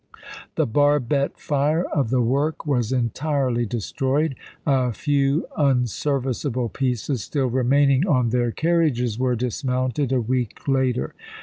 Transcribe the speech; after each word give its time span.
"The 0.55 0.65
barbette 0.65 1.39
fire 1.39 1.83
of 1.85 2.09
the 2.09 2.21
work 2.23 2.65
was 2.65 2.91
entirely 2.91 3.67
destroyed. 3.67 4.33
A 4.65 4.91
few 4.93 5.45
unserviceable 5.55 6.69
pieces, 6.69 7.21
still 7.21 7.51
remaining 7.51 8.07
on 8.07 8.29
their 8.31 8.49
carriages, 8.51 9.19
were 9.19 9.35
dismounted 9.35 10.11
a 10.11 10.19
week 10.19 10.67
later. 10.67 11.13